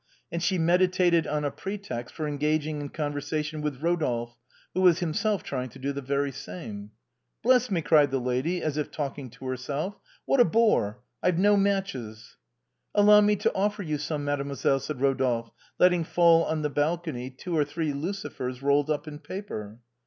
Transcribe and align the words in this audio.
And 0.31 0.41
she 0.41 0.57
meditated 0.57 1.27
on 1.27 1.45
a 1.45 1.51
pretext 1.51 2.15
for 2.15 2.27
engaging 2.27 2.81
in 2.81 2.89
conversation 2.89 3.61
with 3.61 3.83
Rodolphe, 3.83 4.33
who 4.73 4.81
was 4.81 4.97
himself 4.97 5.43
trying 5.43 5.69
to 5.69 5.77
do 5.77 5.93
the 5.93 6.01
very 6.01 6.31
same." 6.31 6.89
Bless 7.43 7.69
me!" 7.69 7.81
cried 7.83 8.09
the 8.09 8.17
lady, 8.17 8.63
as 8.63 8.77
if 8.77 8.89
talking 8.89 9.29
to 9.29 9.45
herself," 9.45 9.99
what 10.25 10.39
a 10.39 10.43
bore! 10.43 11.03
I've 11.21 11.37
no 11.37 11.55
matches!"" 11.55 12.37
Allow 12.95 13.21
me 13.21 13.35
to 13.35 13.53
offer 13.53 13.83
you 13.83 13.99
some, 13.99 14.25
mademoiselle," 14.25 14.79
said 14.79 14.99
Ro 15.01 15.11
60 15.11 15.17
THE 15.19 15.23
BOHEMIANS 15.23 15.47
OF 15.49 15.53
THE 15.77 15.83
LATIN 15.83 16.03
QUARTER. 16.03 16.07
dolphe, 16.15 16.15
letting 16.15 16.15
fall 16.15 16.45
on 16.45 16.61
the 16.63 16.71
balcony 16.71 17.29
two 17.29 17.55
or 17.55 17.63
three 17.63 17.93
lucifers 17.93 18.63
rolled 18.63 18.89
up 18.89 19.07
in 19.07 19.19
paper. 19.19 19.81